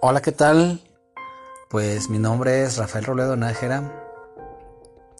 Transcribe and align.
Hola, 0.00 0.22
¿qué 0.22 0.30
tal? 0.30 0.80
Pues 1.68 2.08
mi 2.08 2.20
nombre 2.20 2.62
es 2.62 2.76
Rafael 2.76 3.04
Robledo 3.04 3.34
Nájera 3.34 3.82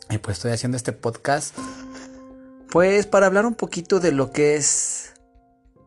y 0.09 0.19
pues 0.19 0.37
estoy 0.37 0.53
haciendo 0.53 0.77
este 0.77 0.93
podcast 0.93 1.59
pues 2.71 3.05
para 3.07 3.27
hablar 3.27 3.45
un 3.45 3.57
poquito 3.57 3.99
de 3.99 4.13
lo 4.13 4.31
que 4.31 4.55
es 4.55 5.15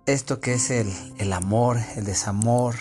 esto 0.07 0.41
que 0.41 0.55
es 0.55 0.71
el, 0.71 0.91
el 1.19 1.31
amor, 1.31 1.77
el 1.95 2.03
desamor 2.03 2.75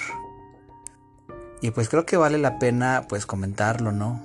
y 1.63 1.71
pues 1.71 1.89
creo 1.89 2.07
que 2.07 2.17
vale 2.17 2.39
la 2.39 2.59
pena 2.59 3.07
pues 3.09 3.25
comentarlo, 3.25 3.93
¿no? 3.93 4.21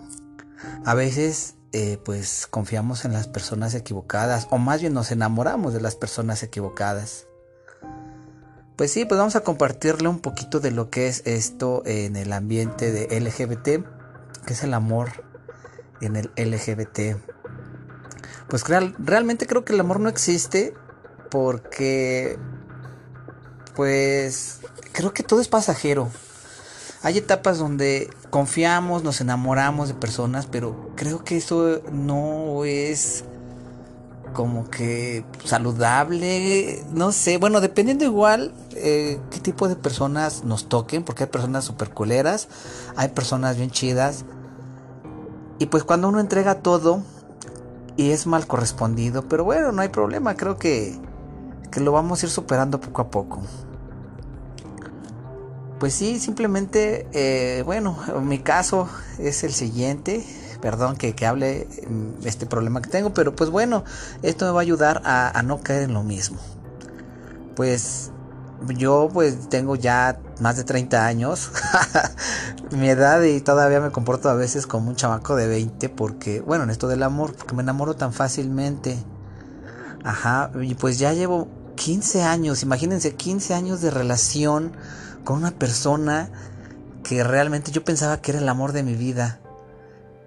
A 0.86 0.96
veces 0.96 1.54
eh, 1.72 2.00
pues 2.04 2.48
confiamos 2.48 3.06
en 3.06 3.14
las 3.14 3.28
personas 3.28 3.76
equivocadas 3.76 4.48
o 4.50 4.58
más 4.58 4.82
bien 4.82 4.96
nos 4.96 5.12
enamoramos 5.12 5.72
de 5.72 5.82
las 5.82 5.96
personas 5.96 6.42
equivocadas. 6.42 7.28
Pues 8.76 8.92
sí, 8.92 9.06
pues 9.06 9.18
vamos 9.18 9.38
a 9.38 9.42
compartirle 9.42 10.10
un 10.10 10.20
poquito 10.20 10.60
de 10.60 10.72
lo 10.72 10.90
que 10.90 11.08
es 11.08 11.22
esto 11.26 11.82
en 11.86 12.18
el 12.18 12.34
ambiente 12.34 12.92
de 12.92 13.20
LGBT, 13.20 13.86
que 14.46 14.54
es 14.54 14.64
el 14.64 14.74
amor 14.74 15.24
en 16.02 16.18
el 16.18 16.30
LGBT. 16.36 17.18
Pues 18.50 18.66
realmente 18.68 19.48
creo 19.48 19.64
que 19.64 19.72
el 19.72 19.80
amor 19.80 20.02
no 20.02 20.10
existe 20.10 20.74
porque 21.32 22.38
pues 23.76 24.60
creo 24.92 25.14
que 25.14 25.24
todo 25.24 25.40
es 25.40 25.48
pasajero. 25.48 26.10
Hay 27.02 27.18
etapas 27.18 27.58
donde 27.58 28.10
confiamos, 28.30 29.04
nos 29.04 29.22
enamoramos 29.22 29.88
de 29.88 29.94
personas, 29.94 30.48
pero 30.48 30.92
creo 30.98 31.24
que 31.24 31.38
eso 31.38 31.82
no 31.94 32.66
es 32.66 33.24
como 34.34 34.70
que 34.70 35.24
saludable, 35.46 36.84
no 36.92 37.14
sé, 37.14 37.38
bueno, 37.38 37.62
dependiendo 37.62 38.04
igual 38.04 38.54
eh, 38.86 39.20
qué 39.32 39.40
tipo 39.40 39.68
de 39.68 39.76
personas 39.76 40.44
nos 40.44 40.70
toquen, 40.70 41.04
porque 41.04 41.24
hay 41.24 41.30
personas 41.30 41.66
super 41.66 41.90
culeras, 41.90 42.48
hay 42.96 43.10
personas 43.10 43.58
bien 43.58 43.72
chidas, 43.72 44.26
y 45.58 45.66
pues 45.66 45.84
cuando 45.84 46.08
uno 46.08 46.20
entrega 46.20 46.62
todo 46.62 47.02
y 47.98 48.12
es 48.12 48.28
mal 48.28 48.46
correspondido, 48.46 49.28
pero 49.28 49.44
bueno, 49.44 49.72
no 49.72 49.82
hay 49.82 49.90
problema, 49.90 50.36
creo 50.36 50.58
que, 50.58 50.96
que 51.72 51.80
lo 51.80 51.94
vamos 51.94 52.22
a 52.22 52.28
ir 52.28 52.32
superando 52.32 52.80
poco 52.80 53.02
a 53.02 53.10
poco. 53.10 53.42
Pues 55.80 55.96
sí, 55.96 56.20
simplemente, 56.20 57.08
eh, 57.12 57.64
bueno, 57.64 57.98
mi 58.22 58.38
caso 58.38 58.88
es 59.18 59.44
el 59.44 59.52
siguiente. 59.52 60.24
Perdón 60.62 60.96
que, 60.96 61.14
que, 61.14 61.26
hable 61.26 61.68
mm, 61.90 62.26
este 62.26 62.46
problema 62.46 62.82
que 62.82 62.90
tengo, 62.90 63.14
pero 63.14 63.36
pues 63.36 63.50
bueno, 63.50 63.84
esto 64.22 64.46
me 64.46 64.52
va 64.52 64.60
a 64.60 64.62
ayudar 64.62 65.02
a, 65.06 65.38
a 65.38 65.42
no 65.42 65.60
caer 65.62 65.84
en 65.84 65.94
lo 65.94 66.04
mismo. 66.04 66.38
Pues 67.56 68.12
yo 68.78 69.10
pues 69.14 69.50
tengo 69.50 69.76
ya 69.76 70.20
más 70.40 70.58
de 70.58 70.64
30 70.64 71.06
años, 71.06 71.52
mi 72.72 72.90
edad 72.90 73.22
y 73.24 73.42
todavía 73.42 73.80
me 73.80 73.92
comporto 73.92 74.30
a 74.30 74.36
veces 74.36 74.68
como 74.68 74.90
un 74.90 74.96
chamaco 74.96 75.36
de 75.36 75.48
20 75.48 75.90
porque, 75.90 76.42
bueno, 76.42 76.64
en 76.64 76.70
esto 76.70 76.88
del 76.88 77.04
amor, 77.04 77.36
porque 77.36 77.56
me 77.56 77.64
enamoro 77.64 77.96
tan 77.96 78.14
fácilmente. 78.14 78.98
Ajá, 80.04 80.52
y 80.62 80.76
pues 80.76 81.00
ya 81.00 81.14
llevo 81.14 81.48
15 81.76 82.24
años, 82.24 82.64
imagínense 82.64 83.16
15 83.16 83.54
años 83.54 83.82
de 83.82 83.92
relación 83.92 84.74
con 85.24 85.38
una 85.38 85.52
persona 85.52 86.30
que 87.04 87.24
realmente 87.24 87.72
yo 87.72 87.84
pensaba 87.84 88.22
que 88.22 88.32
era 88.32 88.40
el 88.40 88.50
amor 88.50 88.72
de 88.72 88.84
mi 88.84 88.96
vida. 88.96 89.40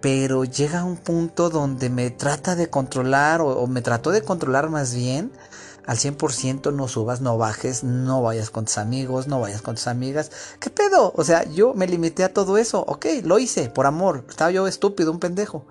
Pero 0.00 0.44
llega 0.44 0.84
un 0.84 0.96
punto 0.96 1.50
donde 1.50 1.90
me 1.90 2.10
trata 2.10 2.54
de 2.54 2.70
controlar 2.70 3.40
o, 3.40 3.66
me 3.66 3.82
trató 3.82 4.12
de 4.12 4.22
controlar 4.22 4.70
más 4.70 4.94
bien 4.94 5.32
al 5.88 5.96
100% 5.96 6.70
no 6.74 6.86
subas, 6.86 7.22
no 7.22 7.38
bajes, 7.38 7.82
no 7.82 8.20
vayas 8.20 8.50
con 8.50 8.66
tus 8.66 8.76
amigos, 8.76 9.26
no 9.26 9.40
vayas 9.40 9.62
con 9.62 9.74
tus 9.74 9.86
amigas. 9.86 10.30
¿Qué 10.60 10.68
pedo? 10.68 11.14
O 11.16 11.24
sea, 11.24 11.44
yo 11.44 11.72
me 11.72 11.86
limité 11.86 12.24
a 12.24 12.34
todo 12.34 12.58
eso. 12.58 12.84
Ok, 12.86 13.06
lo 13.24 13.38
hice 13.38 13.70
por 13.70 13.86
amor. 13.86 14.22
Estaba 14.28 14.50
yo 14.50 14.66
estúpido, 14.66 15.10
un 15.10 15.18
pendejo. 15.18 15.64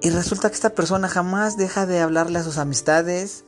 Y 0.00 0.08
resulta 0.08 0.48
que 0.48 0.54
esta 0.54 0.70
persona 0.70 1.10
jamás 1.10 1.58
deja 1.58 1.84
de 1.84 2.00
hablarle 2.00 2.38
a 2.38 2.42
sus 2.42 2.56
amistades 2.56 3.44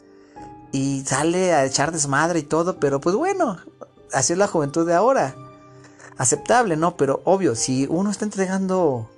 y 0.70 1.02
sale 1.06 1.54
a 1.54 1.64
echar 1.64 1.92
desmadre 1.92 2.40
y 2.40 2.42
todo. 2.42 2.78
Pero 2.78 3.00
pues 3.00 3.16
bueno, 3.16 3.56
así 4.12 4.34
es 4.34 4.38
la 4.38 4.48
juventud 4.48 4.86
de 4.86 4.92
ahora. 4.92 5.34
Aceptable, 6.18 6.76
¿no? 6.76 6.98
Pero 6.98 7.22
obvio, 7.24 7.54
si 7.54 7.86
uno 7.88 8.10
está 8.10 8.26
entregando 8.26 9.08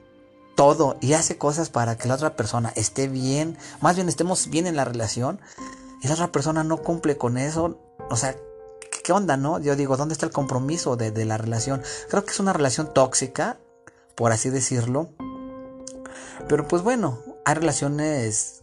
todo 0.54 0.97
y 1.00 1.14
hace 1.14 1.38
cosas 1.38 1.70
para 1.70 1.98
que 1.98 2.06
la 2.06 2.14
otra 2.14 2.36
persona 2.36 2.72
esté 2.76 3.08
bien, 3.08 3.58
más 3.80 3.97
bien 3.97 4.08
estemos 4.08 4.48
bien 4.48 4.68
en 4.68 4.76
la 4.76 4.84
relación, 4.84 5.41
la 6.08 6.14
otra 6.14 6.32
persona 6.32 6.64
no 6.64 6.78
cumple 6.78 7.16
con 7.16 7.36
eso, 7.38 7.78
o 8.10 8.16
sea, 8.16 8.36
¿qué 9.02 9.12
onda, 9.12 9.36
no? 9.36 9.58
Yo 9.58 9.76
digo, 9.76 9.96
¿dónde 9.96 10.14
está 10.14 10.26
el 10.26 10.32
compromiso 10.32 10.96
de, 10.96 11.24
la 11.24 11.38
relación? 11.38 11.82
Creo 12.08 12.24
que 12.24 12.30
es 12.30 12.40
una 12.40 12.52
relación 12.52 12.92
tóxica, 12.92 13.58
por 14.14 14.32
así 14.32 14.50
decirlo. 14.50 15.10
Pero 16.48 16.66
pues 16.66 16.82
bueno, 16.82 17.18
hay 17.44 17.54
relaciones 17.54 18.62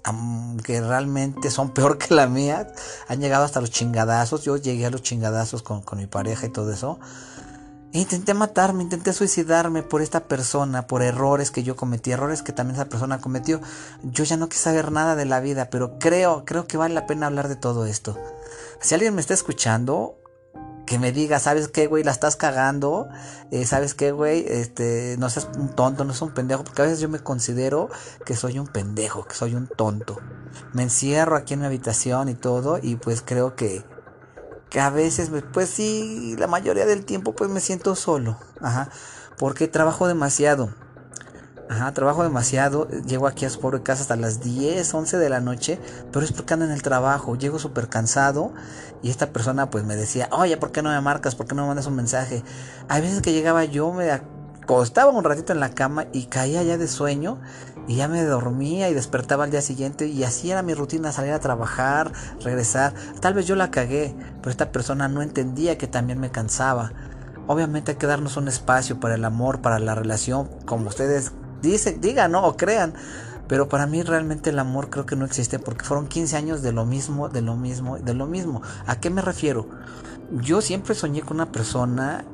que 0.64 0.82
realmente 0.82 1.50
son 1.52 1.70
peor 1.74 1.98
que 1.98 2.14
la 2.14 2.28
mía. 2.28 2.68
Han 3.08 3.20
llegado 3.20 3.46
hasta 3.46 3.62
los 3.62 3.72
chingadazos. 3.72 4.44
Yo 4.44 4.58
llegué 4.58 4.86
a 4.86 4.90
los 4.90 5.02
chingadazos 5.02 5.64
con, 5.64 5.84
mi 5.96 6.08
pareja 6.08 6.48
y 6.48 6.50
todo 6.50 6.72
eso. 6.72 7.00
Intenté 7.94 8.34
matarme, 8.34 8.84
intenté 8.84 9.14
suicidarme 9.14 9.82
por 9.82 10.02
esta 10.02 10.26
persona, 10.26 10.88
por 10.88 11.02
errores 11.02 11.52
que 11.52 11.64
yo 11.64 11.76
cometí, 11.76 12.12
errores 12.12 12.44
que 12.44 12.52
también 12.52 12.76
esa 12.76 12.90
persona 12.90 13.22
cometió. 13.22 13.62
Yo 14.04 14.24
ya 14.24 14.38
no 14.38 14.50
quise 14.50 14.64
saber 14.64 14.92
nada 14.92 15.16
de 15.16 15.26
la 15.26 15.40
vida, 15.40 15.70
pero 15.70 15.98
creo, 15.98 16.44
creo 16.46 16.68
que 16.68 16.78
vale 16.78 16.94
la 16.94 17.08
pena 17.08 17.28
hablar 17.28 17.48
de 17.48 17.56
todo 17.56 17.86
esto. 17.86 18.18
Si 18.82 18.94
alguien 18.94 19.16
me 19.16 19.22
está 19.22 19.34
escuchando, 19.34 20.18
que 20.88 20.98
me 20.98 21.12
diga, 21.12 21.38
¿sabes 21.38 21.68
qué, 21.68 21.86
güey? 21.86 22.04
La 22.04 22.12
estás 22.12 22.36
cagando. 22.36 23.10
Eh, 23.52 23.66
¿Sabes 23.66 23.94
qué, 23.94 24.12
güey? 24.12 24.46
Este, 24.48 25.18
no 25.20 25.30
seas 25.30 25.50
un 25.58 25.76
tonto, 25.76 26.06
no 26.06 26.14
seas 26.14 26.24
un 26.24 26.34
pendejo. 26.34 26.64
Porque 26.64 26.82
a 26.82 26.86
veces 26.86 27.00
yo 27.00 27.10
me 27.10 27.20
considero 27.20 27.90
que 28.26 28.36
soy 28.36 28.58
un 28.58 28.68
pendejo, 28.68 29.26
que 29.26 29.36
soy 29.36 29.54
un 29.54 29.68
tonto. 29.68 30.18
Me 30.74 30.84
encierro 30.84 31.36
aquí 31.36 31.54
en 31.54 31.60
mi 31.60 31.66
habitación 31.66 32.30
y 32.30 32.36
todo. 32.36 32.80
Y 32.82 32.96
pues 32.96 33.22
creo 33.22 33.56
que, 33.56 33.84
que 34.70 34.80
a 34.80 34.90
veces, 34.90 35.32
pues 35.54 35.70
sí, 35.70 36.36
la 36.38 36.48
mayoría 36.48 36.86
del 36.86 37.06
tiempo 37.06 37.34
pues 37.34 37.50
me 37.50 37.60
siento 37.60 37.96
solo. 37.96 38.38
Ajá. 38.62 38.90
Porque 39.38 39.68
trabajo 39.68 40.08
demasiado. 40.08 40.70
Ajá, 41.70 41.94
trabajo 41.94 42.24
demasiado. 42.24 42.88
Llego 42.88 43.28
aquí 43.28 43.46
a 43.46 43.50
su 43.50 43.60
pobre 43.60 43.84
casa 43.84 44.02
hasta 44.02 44.16
las 44.16 44.42
10, 44.42 44.94
11 44.94 45.18
de 45.18 45.30
la 45.30 45.42
noche. 45.42 45.80
Pero 46.12 46.26
es 46.26 46.32
porque 46.32 46.54
ando 46.54 46.66
en 46.66 46.72
el 46.72 46.82
trabajo. 46.82 47.36
Llego 47.36 47.60
súper 47.60 47.88
cansado. 47.90 48.54
Y 49.04 49.10
esta 49.10 49.32
persona 49.32 49.70
pues 49.70 49.84
me 49.84 49.96
decía, 49.96 50.28
oye, 50.32 50.58
¿por 50.58 50.72
qué 50.72 50.82
no 50.82 50.90
me 50.90 51.00
marcas? 51.02 51.36
¿Por 51.36 51.46
qué 51.48 51.56
no 51.56 51.64
me 51.64 51.68
mandas 51.70 51.88
un 51.88 51.96
mensaje? 51.96 52.44
Hay 52.88 53.02
veces 53.02 53.22
que 53.22 53.34
llegaba 53.34 53.64
yo, 53.66 53.92
me 53.94 54.06
acostaba 54.68 55.12
un 55.12 55.24
ratito 55.24 55.54
en 55.54 55.62
la 55.62 55.70
cama 55.70 56.08
y 56.12 56.26
caía 56.26 56.62
ya 56.62 56.78
de 56.78 56.90
sueño. 56.90 57.40
Y 57.88 57.96
ya 57.96 58.10
me 58.10 58.22
dormía 58.22 58.90
y 58.90 58.94
despertaba 58.94 59.46
al 59.46 59.52
día 59.52 59.62
siguiente. 59.62 60.08
Y 60.08 60.26
así 60.26 60.52
era 60.52 60.62
mi 60.62 60.74
rutina, 60.74 61.14
salir 61.14 61.32
a 61.32 61.40
trabajar, 61.40 62.12
regresar. 62.44 62.94
Tal 63.22 63.34
vez 63.34 63.48
yo 63.48 63.56
la 63.56 63.72
cagué. 63.72 64.14
Pero 64.42 64.52
esta 64.52 64.74
persona 64.74 65.08
no 65.08 65.22
entendía 65.22 65.78
que 65.78 65.88
también 65.88 66.20
me 66.20 66.32
cansaba. 66.32 66.92
Obviamente 67.48 67.94
hay 67.94 67.98
que 67.98 68.08
darnos 68.08 68.36
un 68.36 68.50
espacio 68.50 69.00
para 69.00 69.16
el 69.16 69.24
amor, 69.24 69.62
para 69.62 69.80
la 69.80 69.96
relación, 69.96 70.50
como 70.66 70.90
ustedes 70.90 71.32
dicen, 71.62 72.02
digan, 72.02 72.34
¿no? 72.34 72.44
O 72.46 72.58
crean. 72.58 72.94
Pero 73.48 73.70
para 73.70 73.88
mí 73.88 74.04
realmente 74.04 74.50
el 74.50 74.60
amor 74.60 74.90
creo 74.90 75.06
que 75.06 75.16
no 75.16 75.24
existe 75.24 75.60
porque 75.60 75.86
fueron 75.86 76.08
15 76.08 76.36
años 76.36 76.62
de 76.62 76.74
lo 76.74 76.86
mismo, 76.86 77.30
de 77.30 77.42
lo 77.42 77.56
mismo, 77.56 77.98
de 78.00 78.14
lo 78.14 78.28
mismo. 78.28 78.62
¿A 78.86 79.00
qué 79.00 79.10
me 79.10 79.22
refiero? 79.22 79.66
Yo 80.42 80.60
siempre 80.60 80.94
soñé 80.94 81.22
con 81.22 81.38
una 81.38 81.54
persona 81.54 82.26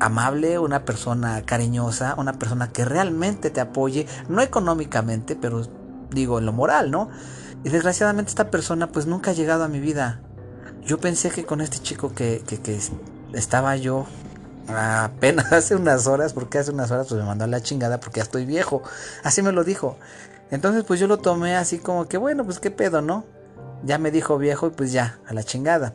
amable, 0.00 0.58
una 0.58 0.84
persona 0.84 1.42
cariñosa, 1.42 2.14
una 2.16 2.34
persona 2.34 2.70
que 2.72 2.84
realmente 2.84 3.50
te 3.50 3.60
apoye, 3.60 4.06
no 4.28 4.40
económicamente, 4.42 5.36
pero 5.36 5.62
digo 6.10 6.38
en 6.38 6.46
lo 6.46 6.52
moral, 6.52 6.90
¿no? 6.90 7.08
Y 7.64 7.70
desgraciadamente 7.70 8.30
esta 8.30 8.50
persona 8.50 8.88
pues 8.88 9.06
nunca 9.06 9.32
ha 9.32 9.34
llegado 9.34 9.64
a 9.64 9.68
mi 9.68 9.80
vida. 9.80 10.20
Yo 10.84 10.98
pensé 10.98 11.30
que 11.30 11.44
con 11.44 11.60
este 11.60 11.78
chico 11.78 12.14
que, 12.14 12.42
que, 12.46 12.78
estaba 13.32 13.76
yo 13.76 14.06
apenas 14.68 15.52
hace 15.52 15.74
unas 15.74 16.06
horas, 16.06 16.32
porque 16.32 16.58
hace 16.58 16.70
unas 16.70 16.90
horas 16.90 17.08
pues 17.08 17.20
me 17.20 17.26
mandó 17.26 17.44
a 17.44 17.48
la 17.48 17.60
chingada 17.60 18.00
porque 18.00 18.18
ya 18.18 18.24
estoy 18.24 18.46
viejo. 18.46 18.82
Así 19.24 19.42
me 19.42 19.52
lo 19.52 19.64
dijo. 19.64 19.98
Entonces 20.50 20.84
pues 20.84 21.00
yo 21.00 21.08
lo 21.08 21.18
tomé 21.18 21.56
así 21.56 21.78
como 21.78 22.08
que 22.08 22.16
bueno, 22.16 22.44
pues 22.44 22.60
qué 22.60 22.70
pedo, 22.70 23.02
¿no? 23.02 23.24
Ya 23.84 23.98
me 23.98 24.10
dijo 24.10 24.38
viejo 24.38 24.68
y 24.68 24.70
pues 24.70 24.92
ya, 24.92 25.18
a 25.26 25.34
la 25.34 25.42
chingada. 25.42 25.94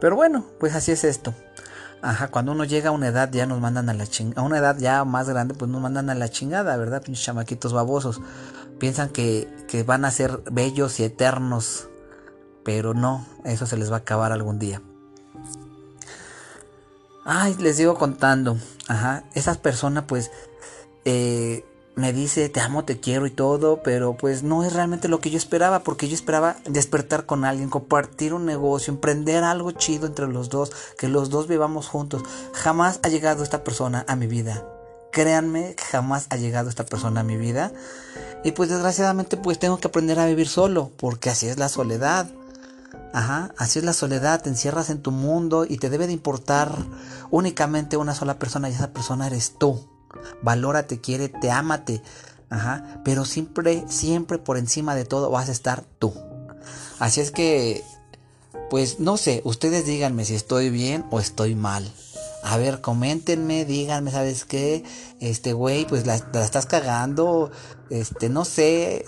Pero 0.00 0.16
bueno, 0.16 0.46
pues 0.58 0.74
así 0.74 0.92
es 0.92 1.04
esto. 1.04 1.34
Ajá, 2.06 2.28
cuando 2.28 2.52
uno 2.52 2.62
llega 2.62 2.90
a 2.90 2.92
una 2.92 3.08
edad 3.08 3.32
ya 3.32 3.46
nos 3.46 3.60
mandan 3.60 3.88
a 3.88 3.92
la 3.92 4.06
chingada. 4.06 4.40
A 4.40 4.44
una 4.44 4.58
edad 4.58 4.78
ya 4.78 5.04
más 5.04 5.28
grande 5.28 5.54
pues 5.54 5.68
nos 5.68 5.80
mandan 5.80 6.08
a 6.08 6.14
la 6.14 6.28
chingada, 6.28 6.76
¿verdad? 6.76 7.02
Pinches 7.02 7.24
chamaquitos 7.24 7.72
babosos. 7.72 8.20
Piensan 8.78 9.08
que, 9.08 9.48
que 9.66 9.82
van 9.82 10.04
a 10.04 10.12
ser 10.12 10.40
bellos 10.48 11.00
y 11.00 11.02
eternos. 11.02 11.88
Pero 12.64 12.94
no, 12.94 13.26
eso 13.44 13.66
se 13.66 13.76
les 13.76 13.90
va 13.90 13.96
a 13.96 13.98
acabar 13.98 14.30
algún 14.30 14.60
día. 14.60 14.82
Ay, 17.24 17.56
les 17.58 17.76
digo 17.76 17.96
contando. 17.96 18.56
Ajá. 18.86 19.24
Esas 19.34 19.58
personas, 19.58 20.04
pues. 20.06 20.30
Eh, 21.04 21.64
me 21.96 22.12
dice 22.12 22.50
te 22.50 22.60
amo, 22.60 22.84
te 22.84 23.00
quiero 23.00 23.26
y 23.26 23.30
todo, 23.30 23.82
pero 23.82 24.18
pues 24.18 24.42
no 24.42 24.62
es 24.62 24.74
realmente 24.74 25.08
lo 25.08 25.18
que 25.18 25.30
yo 25.30 25.38
esperaba, 25.38 25.80
porque 25.80 26.08
yo 26.08 26.14
esperaba 26.14 26.56
despertar 26.66 27.24
con 27.24 27.44
alguien, 27.46 27.70
compartir 27.70 28.34
un 28.34 28.44
negocio, 28.44 28.92
emprender 28.92 29.42
algo 29.42 29.70
chido 29.72 30.06
entre 30.06 30.28
los 30.28 30.50
dos, 30.50 30.72
que 30.98 31.08
los 31.08 31.30
dos 31.30 31.48
vivamos 31.48 31.88
juntos. 31.88 32.22
Jamás 32.52 33.00
ha 33.02 33.08
llegado 33.08 33.42
esta 33.42 33.64
persona 33.64 34.04
a 34.08 34.14
mi 34.14 34.26
vida. 34.26 34.62
Créanme 35.10 35.74
jamás 35.90 36.26
ha 36.28 36.36
llegado 36.36 36.68
esta 36.68 36.84
persona 36.84 37.20
a 37.20 37.24
mi 37.24 37.38
vida. 37.38 37.72
Y 38.44 38.52
pues 38.52 38.68
desgraciadamente 38.68 39.38
pues 39.38 39.58
tengo 39.58 39.78
que 39.78 39.88
aprender 39.88 40.20
a 40.20 40.26
vivir 40.26 40.48
solo, 40.48 40.90
porque 40.98 41.30
así 41.30 41.48
es 41.48 41.58
la 41.58 41.70
soledad. 41.70 42.30
Ajá, 43.14 43.54
así 43.56 43.78
es 43.78 43.86
la 43.86 43.94
soledad, 43.94 44.42
te 44.42 44.50
encierras 44.50 44.90
en 44.90 45.00
tu 45.00 45.12
mundo 45.12 45.64
y 45.66 45.78
te 45.78 45.88
debe 45.88 46.06
de 46.06 46.12
importar 46.12 46.70
únicamente 47.30 47.96
una 47.96 48.14
sola 48.14 48.38
persona 48.38 48.68
y 48.68 48.74
esa 48.74 48.92
persona 48.92 49.28
eres 49.28 49.54
tú. 49.58 49.95
Valórate, 50.42 51.00
quiere, 51.00 51.28
te 51.28 51.50
amate. 51.50 52.02
Ajá, 52.48 53.00
pero 53.04 53.24
siempre, 53.24 53.84
siempre 53.88 54.38
por 54.38 54.56
encima 54.56 54.94
de 54.94 55.04
todo 55.04 55.30
vas 55.30 55.48
a 55.48 55.52
estar 55.52 55.84
tú. 55.98 56.14
Así 56.98 57.20
es 57.20 57.30
que, 57.30 57.82
pues 58.70 59.00
no 59.00 59.16
sé, 59.16 59.42
ustedes 59.44 59.84
díganme 59.84 60.24
si 60.24 60.34
estoy 60.34 60.70
bien 60.70 61.04
o 61.10 61.18
estoy 61.20 61.54
mal. 61.54 61.92
A 62.42 62.56
ver, 62.56 62.80
coméntenme, 62.80 63.64
díganme, 63.64 64.12
¿sabes 64.12 64.44
qué? 64.44 64.84
Este 65.20 65.52
güey, 65.52 65.86
pues 65.86 66.06
la, 66.06 66.20
la 66.32 66.44
estás 66.44 66.66
cagando. 66.66 67.50
Este, 67.90 68.28
no 68.28 68.44
sé, 68.44 69.04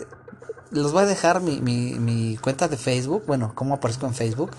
los 0.70 0.92
voy 0.92 1.02
a 1.02 1.06
dejar 1.06 1.40
mi, 1.40 1.60
mi, 1.60 2.36
cuenta 2.36 2.68
de 2.68 2.76
Facebook, 2.76 3.24
bueno, 3.26 3.52
cómo 3.54 3.74
aparezco 3.74 4.06
en 4.06 4.14
Facebook. 4.14 4.50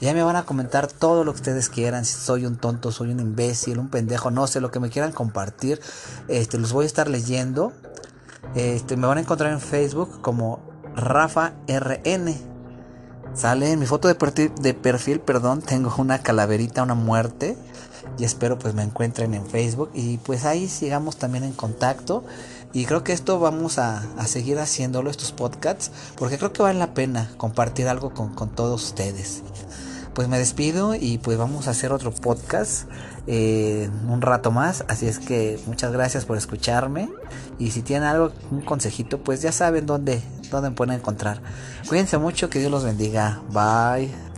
Ya 0.00 0.12
me 0.12 0.22
van 0.22 0.36
a 0.36 0.44
comentar 0.44 0.88
todo 0.88 1.24
lo 1.24 1.32
que 1.32 1.36
ustedes 1.36 1.68
quieran, 1.68 2.04
si 2.04 2.14
soy 2.14 2.46
un 2.46 2.56
tonto, 2.56 2.92
soy 2.92 3.10
un 3.10 3.20
imbécil, 3.20 3.78
un 3.78 3.88
pendejo, 3.88 4.30
no 4.30 4.46
sé, 4.46 4.60
lo 4.60 4.70
que 4.70 4.80
me 4.80 4.90
quieran 4.90 5.12
compartir. 5.12 5.80
Este, 6.28 6.58
los 6.58 6.72
voy 6.72 6.84
a 6.84 6.86
estar 6.86 7.08
leyendo. 7.08 7.72
Este, 8.54 8.96
me 8.96 9.06
van 9.06 9.18
a 9.18 9.20
encontrar 9.22 9.52
en 9.52 9.60
Facebook 9.60 10.20
como 10.20 10.60
Rafa 10.94 11.54
RN. 11.66 12.34
Sale 13.34 13.72
en 13.72 13.78
mi 13.78 13.86
foto 13.86 14.08
de 14.08 14.14
perfil, 14.14 14.52
de 14.60 14.74
perfil, 14.74 15.20
perdón, 15.20 15.62
tengo 15.66 15.94
una 15.98 16.22
calaverita, 16.22 16.82
una 16.82 16.94
muerte. 16.94 17.56
Y 18.18 18.24
espero 18.24 18.58
pues 18.58 18.74
me 18.74 18.82
encuentren 18.82 19.34
en 19.34 19.46
Facebook. 19.46 19.90
Y 19.94 20.18
pues 20.18 20.44
ahí 20.44 20.68
sigamos 20.68 21.16
también 21.16 21.44
en 21.44 21.52
contacto. 21.52 22.24
Y 22.74 22.86
creo 22.86 23.04
que 23.04 23.12
esto 23.12 23.38
vamos 23.38 23.78
a, 23.78 24.02
seguir 24.26 24.58
haciéndolo, 24.58 25.08
estos 25.08 25.30
podcasts, 25.30 25.92
porque 26.16 26.38
creo 26.38 26.52
que 26.52 26.60
vale 26.60 26.78
la 26.78 26.92
pena 26.92 27.30
compartir 27.36 27.86
algo 27.86 28.12
con, 28.12 28.50
todos 28.50 28.84
ustedes. 28.84 29.42
Pues 30.12 30.28
me 30.28 30.38
despido 30.38 30.94
y 30.94 31.18
pues 31.18 31.38
vamos 31.38 31.66
a 31.66 31.70
hacer 31.70 31.92
otro 31.92 32.12
podcast 32.12 32.88
eh, 33.26 33.88
un 34.08 34.20
rato 34.20 34.50
más. 34.50 34.84
Así 34.88 35.06
es 35.06 35.20
que 35.20 35.58
muchas 35.66 35.92
gracias 35.92 36.24
por 36.24 36.36
escucharme. 36.36 37.08
Y 37.60 37.70
si 37.70 37.82
tienen 37.82 38.08
algo, 38.08 38.32
un 38.50 38.60
consejito, 38.60 39.22
pues 39.22 39.40
ya 39.40 39.52
saben 39.52 39.86
dónde, 39.86 40.20
dónde 40.50 40.70
me 40.70 40.76
pueden 40.76 40.94
encontrar. 40.96 41.40
Cuídense 41.88 42.18
mucho, 42.18 42.50
que 42.50 42.58
Dios 42.58 42.72
los 42.72 42.84
bendiga. 42.84 43.40
Bye. 43.52 44.33